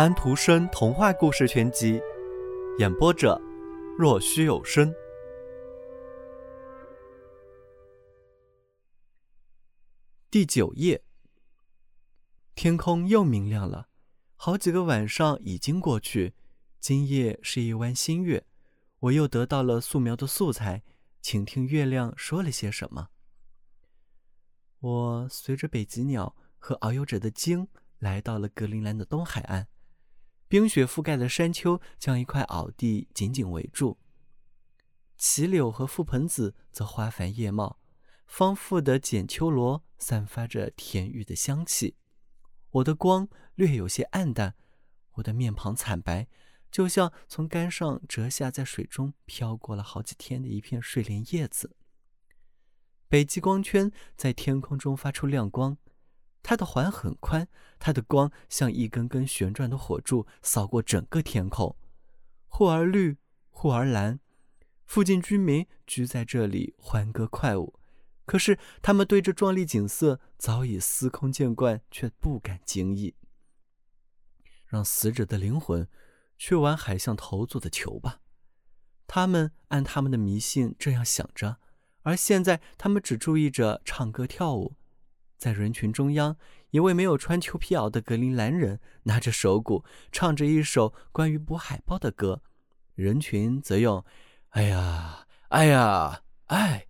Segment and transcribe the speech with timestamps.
[0.00, 2.00] 安徒生童话故事全集，
[2.78, 3.38] 演播者：
[3.98, 4.90] 若虚有声。
[10.30, 11.04] 第九页，
[12.54, 13.88] 天空又明亮了，
[14.36, 16.32] 好几个晚上已经过去，
[16.80, 18.46] 今夜是一弯新月，
[19.00, 20.82] 我又得到了素描的素材，
[21.20, 23.08] 请听月亮说了些什么。
[24.78, 29.68] 我随着北极鸟和遨游者的鲸来到了格陵兰的东海岸。
[30.50, 33.98] 冰雪覆盖的山丘将一块袄地紧紧围住。
[35.16, 37.78] 杞柳和覆盆子则花繁叶茂，
[38.26, 41.94] 丰富的剪秋罗散发着甜郁的香气。
[42.70, 44.56] 我的光略有些暗淡，
[45.12, 46.26] 我的面庞惨白，
[46.68, 51.76] 就像从杆上折下在水中飘过了好几天的一片睡莲叶子。
[53.08, 55.78] 北极光圈在天空中发出亮光。
[56.42, 61.76] 它的环很宽，它的光像一根根旋转的火柱，扫过整个天空，
[62.48, 63.18] 忽而绿，
[63.50, 64.20] 忽而蓝。
[64.86, 67.78] 附近居民居在这里欢歌快舞，
[68.24, 73.14] 可是他们对这壮丽景色早已司空见惯，却不敢惊异。
[74.66, 75.86] 让死者的灵魂
[76.36, 78.20] 去玩海象头做的球吧，
[79.06, 81.58] 他们按他们的迷信这样想着，
[82.02, 84.76] 而现在他们只注意着唱歌跳舞。
[85.40, 86.36] 在人群中央，
[86.68, 92.42] 一位没有穿裘皮袄的格陵兰人拿着手鼓，唱着一首关于捕海豹的歌。
[92.94, 94.04] 人群则用
[94.50, 96.86] “哎呀，哎呀，哎”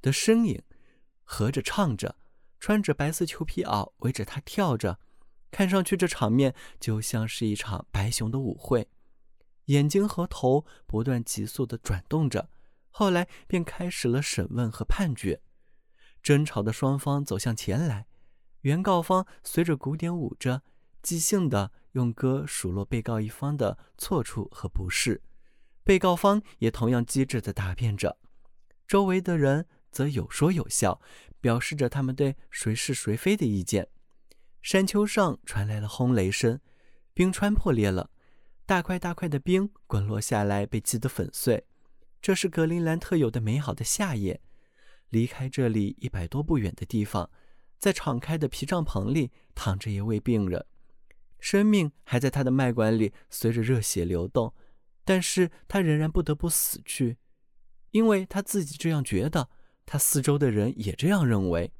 [0.00, 0.62] 的声音
[1.24, 2.16] 合着唱着，
[2.58, 4.98] 穿着白色裘皮袄围着他跳着。
[5.50, 8.88] 看上去，这场面就像是一场白熊的舞会。
[9.66, 12.48] 眼睛和头不断急速地转动着，
[12.88, 15.42] 后来便开始了审问和判决。
[16.22, 18.06] 争吵的双方走向前来，
[18.62, 20.62] 原告方随着鼓点舞着，
[21.02, 25.20] 即兴地用歌数落被告一方的错处和不是；
[25.82, 28.18] 被告方也同样机智地答辩着。
[28.86, 31.00] 周围的人则有说有笑，
[31.40, 33.88] 表示着他们对谁是谁非的意见。
[34.60, 36.60] 山丘上传来了轰雷声，
[37.14, 38.10] 冰川破裂了，
[38.66, 41.66] 大块大块的冰滚落下来，被击得粉碎。
[42.20, 44.42] 这是格陵兰特有的美好的夏夜。
[45.10, 47.30] 离开这里一百多步远的地方，
[47.78, 50.64] 在敞开的皮帐篷里躺着一位病人，
[51.38, 54.54] 生命还在他的脉管里随着热血流动，
[55.04, 57.18] 但是他仍然不得不死去，
[57.90, 59.48] 因为他自己这样觉得，
[59.84, 61.72] 他四周的人也这样认为，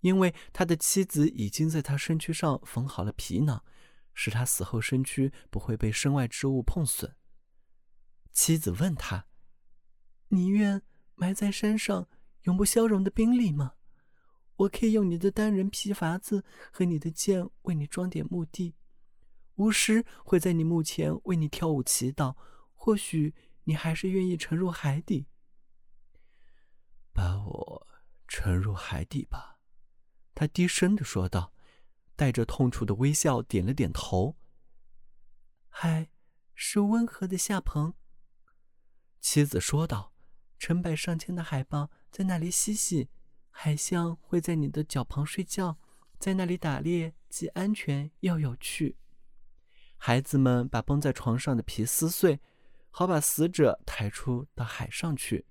[0.00, 3.64] 因为他的妻子已经在他身躯上缝好了皮囊，
[4.12, 7.14] 使他死后身躯不会被身外之物碰损。
[8.32, 9.26] 妻子问他
[10.28, 10.82] ：“你愿
[11.14, 12.06] 埋在山上？”
[12.42, 13.74] 永不消融的冰力吗？
[14.56, 18.74] 我可以用你的单人皮筏子和你的剑为你装点墓地，
[19.54, 22.36] 巫师会在你墓前为你跳舞祈祷。
[22.74, 23.34] 或许
[23.64, 25.26] 你还是愿意沉入海底。
[27.12, 27.86] 把我
[28.26, 29.58] 沉入海底吧，
[30.34, 31.52] 他低声的说道，
[32.16, 34.36] 带着痛楚的微笑点了点头。
[35.68, 36.10] 海
[36.54, 37.94] 是温和的夏鹏，
[39.20, 40.14] 妻子说道。
[40.60, 43.08] 成百上千的海豹在那里嬉戏，
[43.48, 45.78] 海象会在你的脚旁睡觉，
[46.18, 48.98] 在那里打猎，既安全又有趣。
[49.96, 52.40] 孩子们把绷在床上的皮撕碎，
[52.90, 55.46] 好把死者抬出到海上去。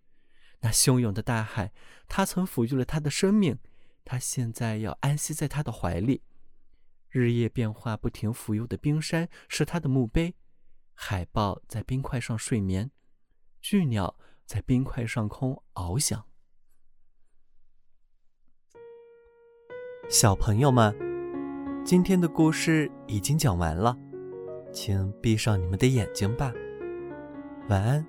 [0.59, 1.73] 那汹涌的大海，
[2.07, 3.57] 他曾抚育了他的生命，
[4.05, 6.21] 他现在要安息在他的怀里。
[7.09, 10.35] 日夜变化不停浮游的冰山是他的墓碑，
[10.93, 12.91] 海豹在冰块上睡眠，
[13.59, 14.15] 巨鸟。
[14.49, 16.25] 在冰块上空翱翔。
[20.09, 20.91] 小朋友们，
[21.85, 23.95] 今天的故事已经讲完了，
[24.73, 26.51] 请闭上你们的眼睛吧，
[27.69, 28.03] 晚安。